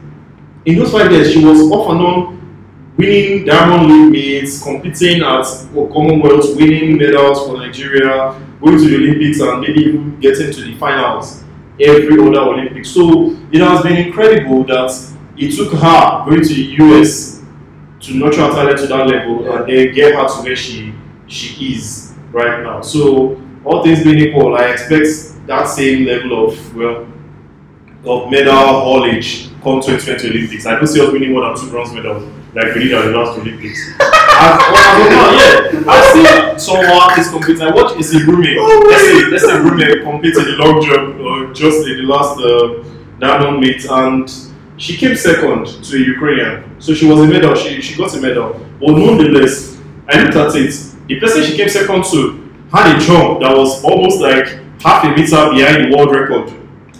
[0.64, 5.44] In those five years, she was off and on winning Diamond League meets, competing at
[5.72, 10.74] Commonwealth, winning medals for Nigeria, going to the Olympics, and maybe even getting to the
[10.76, 11.42] finals
[11.80, 12.90] every other Olympics.
[12.90, 14.90] So it has been incredible that
[15.38, 17.42] it took her going to the US
[18.00, 20.94] to nurture her talent to that level and then get her to where she
[21.26, 22.80] she is right now.
[22.80, 27.06] So all things being equal, I expect that same level of well
[28.06, 30.66] of medal haulage come 2020 Olympics.
[30.66, 32.22] I don't see us winning more than two bronze medals
[32.54, 33.92] like we did at the last Olympics.
[34.00, 37.60] I've, well, yeah, I've seen some athletes compete.
[37.60, 38.54] I watched Ese Brume.
[38.92, 42.84] Ese Ese Brume compete in the long jump uh, just in the last uh,
[43.18, 44.30] diamond meet, and
[44.78, 46.80] she came second to a Ukrainian.
[46.80, 47.54] So she was a medal.
[47.54, 48.52] She, she got a medal.
[48.80, 50.72] But nonetheless, I looked at it.
[51.08, 54.46] The person she came second to had a jump that was almost like
[54.80, 56.52] half a meter behind the world record.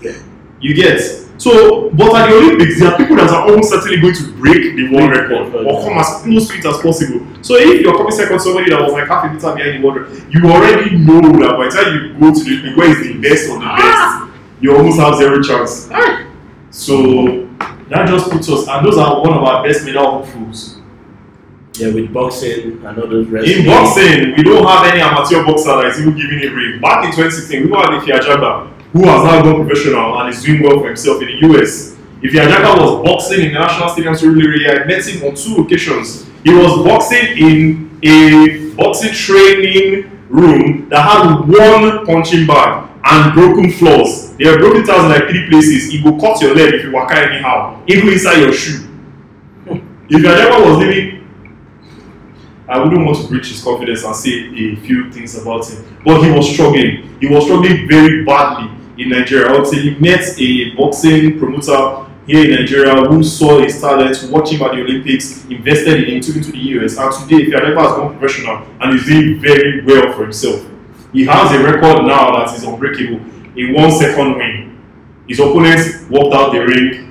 [0.03, 0.21] Yeah.
[0.61, 1.01] You get
[1.39, 4.75] so, but at the Olympics, there are people that are almost certainly going to break
[4.75, 7.25] the world record or come as close to it as possible.
[7.43, 9.87] So, if you're coming second to somebody that was like half a meter behind the
[9.87, 12.91] world record, you already know that by the time you go to the Olympics, where
[12.91, 15.89] is the best of the best, you almost have zero chance.
[16.71, 17.48] So,
[17.91, 20.81] that just puts us, and those are one of our best medal hopefuls.
[21.75, 25.87] Yeah, with boxing and all those In boxing, we don't have any amateur boxer that
[25.87, 26.81] is even giving a ring.
[26.81, 30.43] Back in 2016, we don't have Efe Ajagba, who has now gone professional and is
[30.43, 31.95] doing well for himself in the US.
[32.21, 34.83] Efe Ajagba was boxing in the National Stadium Surulere.
[34.83, 36.27] I met him on two occasions.
[36.43, 43.71] He was boxing in a boxing training room that had one punching bag and broken
[43.71, 44.28] floors.
[44.39, 45.93] They are broken tiles like three places.
[45.93, 48.87] It will cut your leg if you waka anyhow, even inside your shoe.
[49.67, 51.19] Efe Ajagba was living
[52.69, 55.83] I wouldn't want to breach his confidence and say a few things about him.
[56.05, 57.17] But he was struggling.
[57.19, 58.71] He was struggling very badly
[59.03, 59.49] in Nigeria.
[59.49, 64.19] I would say he met a boxing promoter here in Nigeria who saw his talent,
[64.31, 66.99] watched him at the Olympics, invested in him, took him to the US.
[66.99, 70.67] And today, if Fiadepa has gone professional and is doing very well for himself.
[71.15, 73.21] He has a record now that is unbreakable.
[73.59, 74.79] A one second win.
[75.27, 77.09] His opponents walked out the ring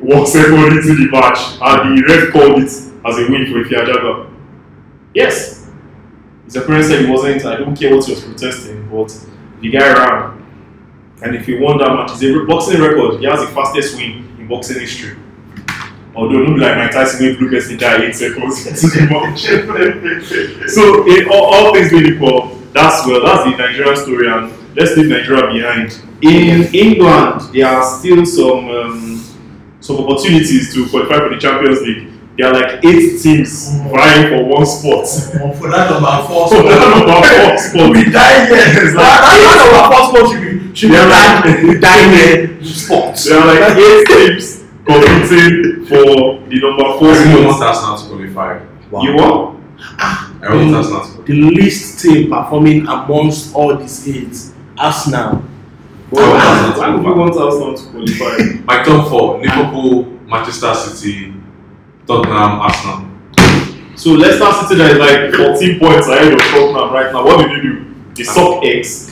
[0.00, 3.84] one second into the match and the ref called it as a win for Efe
[3.84, 4.30] Ajagba.
[5.14, 5.70] Yes.
[6.46, 9.14] His opponent said he wasn't, I don't care what he was protesting, but
[9.60, 10.36] the guy ran.
[11.22, 13.20] And if he won that match, it's a boxing record.
[13.20, 15.18] He has the fastest win in boxing history.
[16.14, 20.70] Although not like Mike Tyson when blue person die eight seconds into the match.
[20.70, 24.96] so in all, all things being equal, that's well, that's the Nigerian story and let's
[24.96, 26.00] leave Nigeria behind.
[26.22, 29.24] In England, there are still some um,
[29.80, 32.06] some opportunities to qualify for the Champions League.
[32.36, 35.04] There are like eight teams vying for one spot.
[35.58, 37.90] For that number four So that number four spot.
[37.92, 38.92] we die here.
[38.96, 43.24] That, that number four spot should be should be like- die here sports.
[43.28, 47.76] There are like eight teams competing for the number four I really want spot.
[47.76, 49.02] Arsenal to qualify.
[49.04, 49.60] You want?
[49.98, 51.24] I want Arsenal to qualify.
[51.26, 54.36] The least team performing amongst all these eight,
[54.80, 55.44] Arsenal.
[56.10, 58.60] Well, Why Arsenal would you want Arsenal to qualify?
[58.64, 61.34] My top four: Liverpool, Manchester City,
[62.06, 63.10] Tottenham, Arsenal.
[63.96, 67.24] so Leicester City that is like 14 points ahead of Tottenham right now.
[67.24, 67.94] What did you do?
[68.14, 68.32] They ah.
[68.32, 69.10] suck eggs.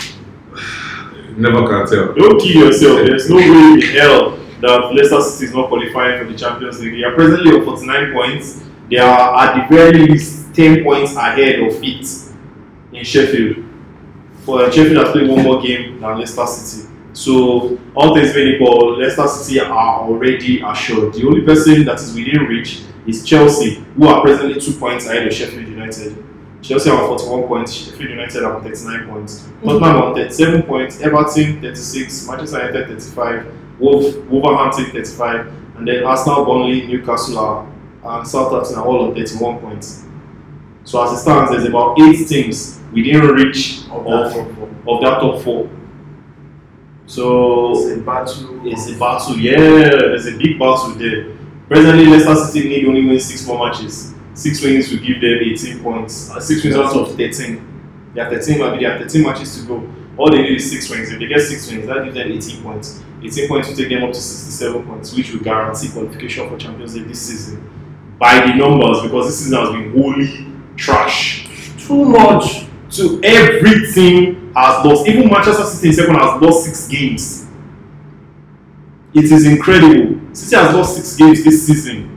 [1.37, 2.15] Never can tell.
[2.15, 3.07] Don't kill yourself.
[3.07, 6.95] There's no way in hell that Leicester City is not qualifying for the Champions League.
[6.95, 8.65] They are presently on 49 points.
[8.91, 12.07] They are at the very least 10 points ahead of it
[12.93, 13.68] in Sheffield.
[14.49, 16.89] For Sheffield has played one more game than Leicester City.
[17.13, 21.13] So all things being equal, Leicester City are already assured.
[21.13, 25.27] The only person that is within reach is Chelsea, who are presently two points ahead
[25.27, 26.25] of Sheffield United.
[26.63, 29.41] Chelsea are on 41 points, Sheffield United are on 39 points.
[29.43, 29.69] Mm-hmm.
[29.69, 36.47] Tottenham on 37 points, Everton 36, Manchester United 35, Wolf, Wolverhampton 35, and then Arsenal,
[36.47, 37.71] Burnley, Newcastle are,
[38.03, 40.07] and Southampton are all on 31 points.
[40.85, 45.43] So as it stands, there's about eight teams within reach Of of, of that top
[45.43, 45.69] four.
[47.07, 48.67] So It's a battle.
[48.67, 49.57] it's a battle, yeah.
[49.59, 51.37] There's a big battle there.
[51.69, 54.15] Presently, Leicester City need only win six more matches.
[54.35, 56.31] Six wins will give them 18 points.
[56.31, 58.13] Uh, six wins out of 13.
[58.15, 59.93] They have 13, maybe they have 13 matches to go.
[60.17, 61.11] All they need is six wins.
[61.11, 63.03] If they get six wins, that gives them 18 points.
[63.23, 66.95] 18 points will take them up to 67 points, which will guarantee qualification for Champions
[66.95, 68.17] League this season.
[68.19, 70.47] By the numbers, because this season has been wholly
[70.77, 71.47] trash.
[71.87, 72.67] Too much.
[72.99, 75.07] So every team has lost.
[75.07, 77.47] Even Manchester City in second has lost six games.
[79.15, 80.35] It is incredible.
[80.35, 82.15] City has lost six games this season.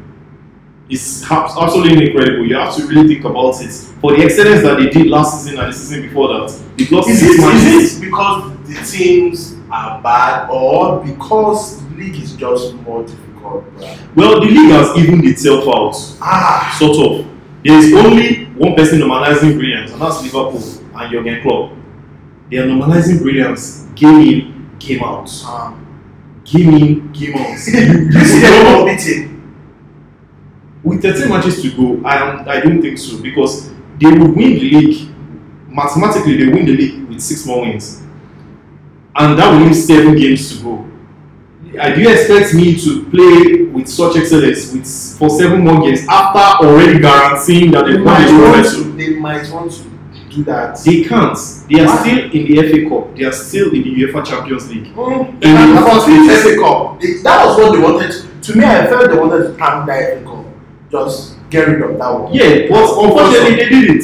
[0.90, 2.46] It's absolutely incredible.
[2.46, 3.72] You have to really think about it.
[4.02, 7.10] For the excellence that they did last season and the season before that, they lost
[7.10, 7.74] Is six it, matches.
[7.84, 13.64] is it because the teams are bad or because the league is just more difficult?
[13.78, 14.16] bruh?
[14.16, 17.31] Well, the league has evened itself out, Ah, sort of.
[17.64, 20.62] There is only one person normalizing brilliance, and that's Liverpool
[20.96, 21.74] and Jurgen Klopp.
[22.50, 23.86] They are normalizing brilliance.
[23.96, 25.30] Game in, game out.
[25.46, 25.78] ah.
[26.44, 27.50] Game in, game out.
[27.52, 29.54] you see them competing.
[30.84, 33.70] With 13 matches to go, I, am, I don't think so because
[34.00, 35.10] they will win the league.
[35.68, 38.02] Mathematically, they win the league with six more wins.
[39.16, 40.92] And that will leave seven games to go.
[41.80, 46.02] Uh, do you expect me to play with such excellence with for seven more games
[46.10, 48.84] after already guaranteeing that They they might want to.
[48.98, 49.84] They might want to
[50.36, 50.80] do that.
[50.86, 51.38] They can't.
[51.70, 52.02] They are Why?
[52.02, 53.16] still in the FA Cup.
[53.18, 54.94] They are still in the UEFA Champions League.
[54.96, 58.14] Mm, In and the- FA Cup, they- that was what they wanted.
[58.44, 60.46] To me, I felt they wanted to calm that FA Cup.
[60.92, 62.34] Just get rid of that one.
[62.34, 64.04] Yeah, but unfortunately they did it.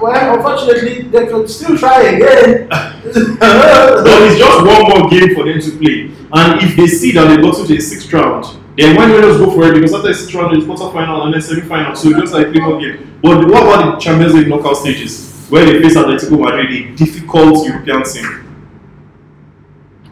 [0.00, 2.68] Well, unfortunately, they could still try again.
[2.70, 6.10] but it's just one more game for them to play.
[6.32, 8.44] And if they see that they got to the sixth round,
[8.76, 9.74] then why not just go for it?
[9.74, 11.94] Because after the sixth round, it's quarter final and then semi final.
[11.94, 13.06] So just like more games.
[13.22, 17.66] But what about the Champions League knockout stages where they face Atletico Madrid, a difficult
[17.66, 18.42] European team?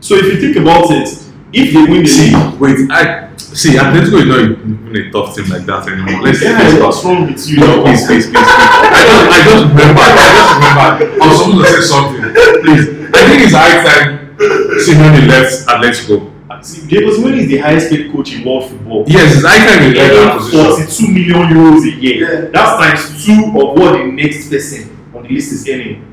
[0.01, 1.09] So if you think about it,
[1.53, 3.77] if they win the See, league, wait, I see.
[3.77, 6.23] Atletico is not even a tough team like that anymore.
[6.23, 7.61] Let's yeah, let's what's wrong with you?
[7.61, 8.45] No, please, please, please, please.
[8.45, 10.01] I just, I just remember.
[10.01, 11.23] I just remember.
[11.23, 12.23] I was supposed to say something.
[12.65, 16.34] Please, I think it's high time Simeone left Atletico.
[16.63, 19.05] See, Diego Simeone is the highest paid coach in world football.
[19.07, 21.09] Yes, it's high time he left that earning position.
[21.09, 22.17] 42 million euros a year.
[22.45, 22.51] Yeah.
[22.51, 26.05] That's times two of what the next person on the list is earning.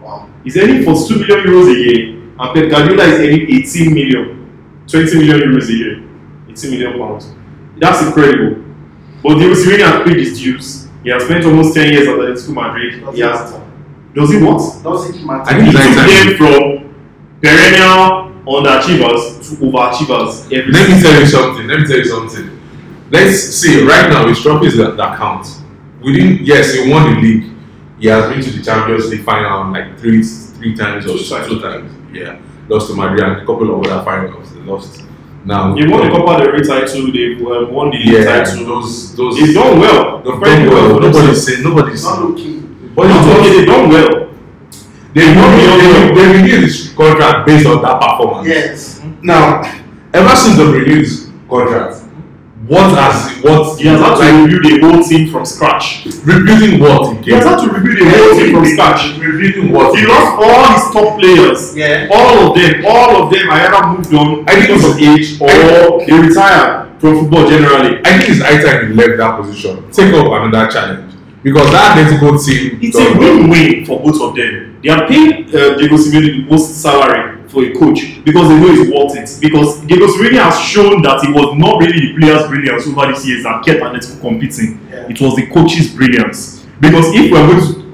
[0.00, 0.28] Wow.
[0.44, 5.18] He's earning 42 million euros a year, and Pep Guardiola is earning 18 million, 20
[5.18, 6.02] million euros a year,
[6.50, 7.32] 18 million pounds.
[7.78, 8.62] That's incredible.
[9.22, 10.88] But Diego Simeone has paid his dues.
[11.02, 13.00] He has spent almost 10 years at Atletico Madrid.
[13.04, 13.64] Does He it has, matter?
[14.14, 14.82] does he what?
[14.82, 15.42] Does it matter?
[15.50, 16.94] I think He it's took like them from
[17.42, 21.66] perennial underachievers to overachievers every Let me tell you something.
[21.66, 22.60] Let me tell you something.
[23.10, 23.82] Let's see.
[23.84, 25.46] Right now, his trophies that, that count.
[26.02, 26.42] We didn't.
[26.46, 27.52] Yes, he won the league.
[27.98, 31.60] He has been to the Champions League final like three three times or Two two
[31.60, 31.92] times.
[32.12, 34.54] Yeah, lost to Madrid and a couple of other finals.
[34.54, 35.02] They lost.
[35.44, 38.64] Now He won the Copa del Rey title, they've uh, won the league Yeah, title.
[38.66, 39.38] those those.
[39.38, 40.18] They've done well.
[40.22, 41.00] They've done well.
[41.00, 41.62] Nobody's saying.
[41.62, 42.58] Nobody's Not okay.
[42.94, 44.25] But Not it's okay, they've done well.
[45.16, 48.46] They renewed, they, they renewed his contract based on that performance.
[48.48, 49.02] Yes.
[49.22, 49.62] Now,
[50.12, 52.02] ever since they renewed his contract,
[52.68, 56.04] what has what He has had to like, rebuild a whole team from scratch.
[56.24, 59.16] rebuilding what He has had to rebuild the whole team from scratch.
[59.18, 61.76] Rebuilding what He lost all his top players.
[61.76, 62.08] Yeah.
[62.12, 65.40] All of them, all of them are either moved on I think because of age
[65.40, 68.00] or they retired from football generally.
[68.04, 69.90] I think it's high time he left that position.
[69.92, 71.14] Take up another challenge.
[71.42, 74.75] Because that Atletico team It's does a not- win-win for both of them.
[74.82, 78.72] They are paying uh, Diego Simeone the most salary for a coach because they know
[78.72, 79.40] he's worth it.
[79.40, 83.26] Because Diego Simeone has shown that it was not really the players' brilliance over these
[83.26, 84.80] years that kept Atletico competing.
[84.90, 85.08] Yeah.
[85.08, 86.66] It was the coach's brilliance.
[86.80, 87.86] Because if we're going to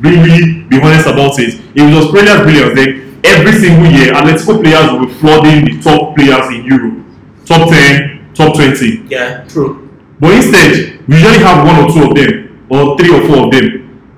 [0.00, 4.90] really be honest about it, it was players' brilliance, then every single year Atletico players
[4.90, 7.06] will be flooding the top players in Europe,
[7.46, 9.04] top ten, top twenty.
[9.08, 9.44] Yeah.
[9.48, 9.88] True.
[10.20, 13.50] But instead, we usually have one or two of them, or three or four of
[13.50, 13.73] them,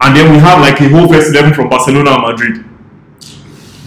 [0.07, 2.65] and then we have like a whole first eleven from Barcelona and Madrid.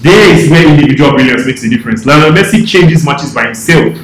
[0.01, 2.05] There is where individual brilliance makes a difference.
[2.05, 3.97] Lionel Messi changes matches by himself,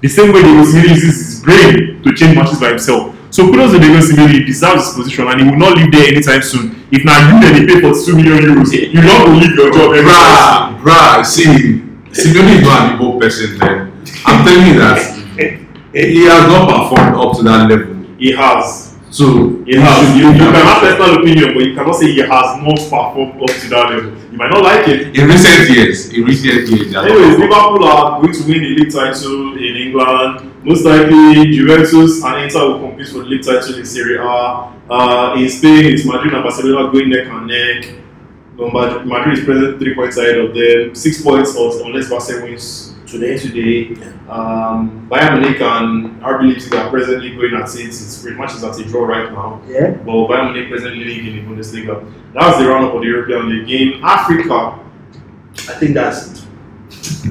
[0.00, 3.14] the same way Diego Simeone uses his brain to change matches by himself.
[3.30, 6.08] So kudos to Diego Simeone, he deserves his position, and he will not leave there
[6.08, 6.84] anytime soon.
[6.90, 9.72] If now you then they pay for two million euros, you not go leave your
[9.72, 13.92] job anytime Bruh, bruh, see, Simeone is not an evil person, man.
[14.26, 14.98] I'm telling you that
[15.94, 17.94] he has not performed up to that level.
[18.18, 18.91] He has.
[19.12, 20.16] So He has.
[20.16, 23.54] You, you can have personal opinion, but you cannot say he has not performed up
[23.60, 24.10] to that level.
[24.32, 25.14] You might not like it.
[25.14, 27.38] in recent years, in recent years, Anyways.
[27.38, 30.64] Liverpool are going to win the league title in England.
[30.64, 34.72] Most likely, Juventus and Inter will compete for the league title in Serie A.
[34.90, 37.98] Uh, in Spain, it's Madrid and Barcelona going neck and neck.
[39.04, 40.94] Madrid is present three points ahead of them.
[40.94, 43.38] Six points or- unless Barcelona wins today.
[43.38, 43.88] Today,
[44.28, 47.86] um, Bayern Munich and RB Leipzig are presently going at it.
[47.86, 49.60] It's pretty much it's at a draw right now.
[49.66, 49.90] Yeah.
[49.90, 51.94] But Bayern Munich presently leading in the Bundesliga.
[52.32, 53.70] That's the roundup of the European League.
[53.70, 54.80] In Africa,
[55.68, 56.38] I think that's it.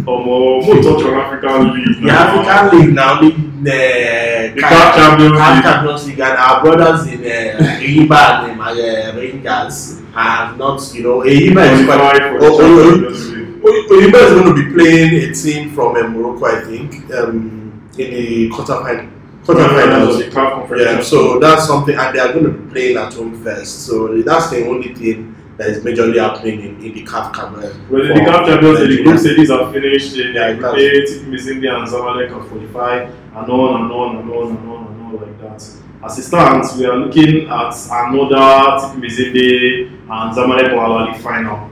[0.07, 1.95] um, more touch on African League.
[2.01, 2.41] The now.
[2.41, 5.63] African League now, the uh, The CAF Champions League.
[5.63, 11.19] Champions League, and our brothers in uh, Enyimba and uh, Rangers have not, you know,
[11.21, 12.21] Enyimba is quite.
[12.41, 17.13] Oh, oh, Oyiba is going to be playing a team from uh, Morocco, I think,
[17.13, 19.11] um, in the quarterfinal.
[19.43, 20.83] Quarterfinals Conference.
[20.83, 23.85] Yeah, so that's something, and they are going to be playing at home first.
[23.85, 27.87] So that's the only thing that is majorly happening in, in the CAF Cameroon.
[27.89, 30.13] Well, in the CAF Champions League, the group stages are finished.
[30.13, 30.73] They Yeah, yeah, it has.
[30.73, 34.69] Group A, TP Mazembe and Zamalek are 45, and on and on and on and
[34.69, 35.61] on and on like that.
[36.03, 41.70] As it stands, we are looking at another Mazembe and Zamalek Al League final.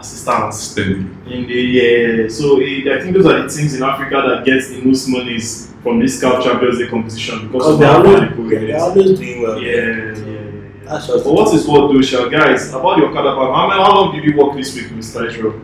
[0.00, 0.76] As it stands.
[0.78, 4.68] In the yeah, so it, I think those are the teams in Africa that gets
[4.70, 8.06] the most monies from this CAF Champions League competition because Because of they how are
[8.06, 9.60] always, they yeah, they're always doing well.
[9.60, 10.84] Yeah, yeah, yeah, yeah.
[10.84, 12.28] That's just But what is what though, Shah?
[12.28, 12.70] guys?
[12.70, 15.26] About your Okada ban, how, how long did you work this week, Mr.
[15.28, 15.54] Israel?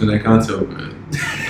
[0.00, 0.92] And I can't tell, man.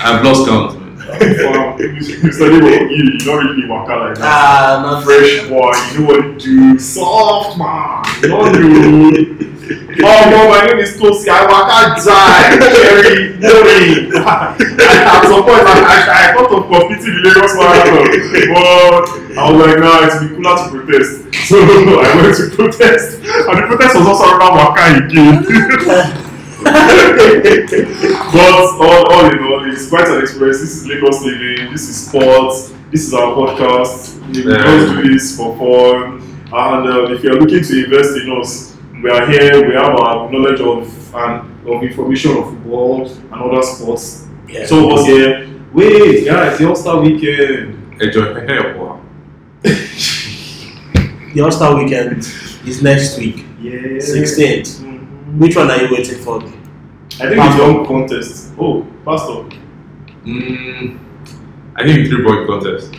[0.01, 0.73] I've lost count,
[1.07, 2.51] wow, Mr.
[2.51, 4.25] Debo, you, you don't really out like that.
[4.25, 6.79] Ah, Fresh boy, you know what to do.
[6.79, 9.53] Soft man, you know you.
[10.03, 11.29] Oh no, my name is Tosi.
[11.29, 12.59] I out die.
[12.59, 14.13] Very boring.
[14.15, 18.07] At some point, I, I, I thought of competing in Lagos Marathon,
[18.55, 21.11] but I was like, nah, it's be cooler to protest.
[21.47, 26.23] So I went to protest, and the protest was also around Waka again.
[28.33, 30.61] But all, all in all, it's quite an experience.
[30.61, 31.73] This is Lagos living.
[31.73, 32.73] This is sports.
[32.91, 34.15] This is our podcast.
[34.35, 34.63] We Yeah.
[34.65, 36.23] just do this for fun.
[36.53, 39.67] And uh, if you're looking to invest in us, we are here.
[39.69, 44.27] We have our knowledge of and of information of football and other sports.
[44.49, 44.67] Yeah.
[44.67, 45.49] So us here.
[45.73, 48.01] Wait, guys, the All Star Weekend.
[48.01, 48.35] Enjoy.
[48.47, 49.01] Hey, wow.
[49.63, 52.19] the All Star weekend
[52.67, 53.99] is next week, Yeah.
[54.01, 54.81] 16th.
[54.81, 55.39] Mhm.
[55.39, 56.41] Which one are you waiting for?
[57.19, 58.53] I think it's young contest.
[58.59, 59.49] Oh, Pastor.
[60.25, 60.99] Mm,
[61.77, 62.93] I think three point contest.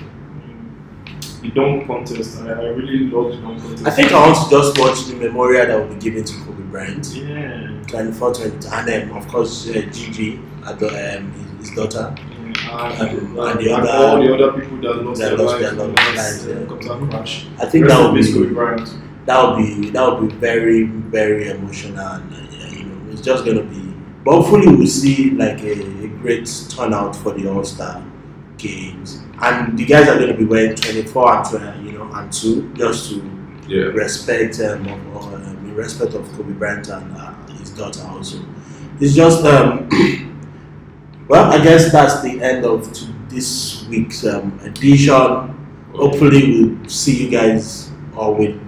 [1.42, 2.40] The dunk contest.
[2.42, 3.86] I, I really love the dunk contest.
[3.86, 6.64] I think I want to just watch the memorial that will be given to Kobe
[6.64, 7.08] Bryant.
[7.14, 7.84] Yeah.
[7.88, 12.14] 24, 20, and then of course uh, Gigi, Ado- um, his, his daughter.
[12.18, 15.38] And, And- and, and the and other- all the other people that lost that their
[15.38, 17.08] lost lives their in the lives, yeah.
[17.12, 17.46] crash.
[17.62, 18.98] I think that in will Kobe be Bryant.
[19.26, 23.46] that would be that would be very very emotional and uh, you know it's just
[23.46, 23.87] gonna be
[24.28, 28.04] but hopefully we'll see like a, a great turnout for the All Star
[28.58, 32.74] games and the guys are gonna be wearing 24 and 20, you know and two
[32.74, 33.24] just to
[33.70, 33.86] Yeah.
[33.86, 38.40] respect um, of, of, um, in respect of Kobe Bryant and uh, his daughter also.
[39.00, 39.88] It's just um,
[41.30, 45.56] well, I guess that's the end of to this week's um, edition.
[45.96, 48.60] Hopefully, we'll see you guys or with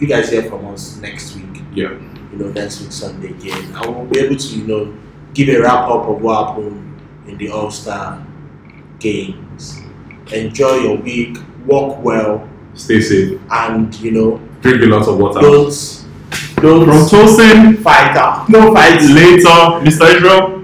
[0.00, 1.62] you guys hear from us next week.
[1.74, 1.90] Yeah.
[2.32, 5.01] You know, next week Sunday again, I we'll be able to you know
[5.34, 8.24] give a wrap up of what happened in the All Star
[8.98, 9.78] games.
[10.32, 11.36] Enjoy your week.
[11.66, 13.40] Walk well, Stay safe.
[13.50, 15.40] and you know Drink a lot of water.
[15.40, 15.70] don't
[16.56, 18.48] don't From Tosin, fight out.
[18.48, 19.00] No fight.
[19.02, 20.16] later, Mr.
[20.16, 20.58] Israel,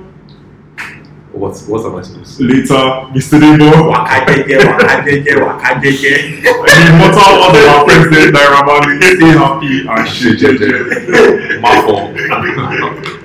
[1.32, 2.44] What what am I supposed to say?
[2.44, 2.82] later,
[3.14, 3.38] Mr.
[3.38, 3.90] Debo.
[3.90, 6.12] Waka jeje, waka jeje, waka jeje.
[6.42, 6.50] The
[6.90, 10.40] immortal one of our president, Naira Marley, stay happy and shit.
[11.62, 13.14] My fault.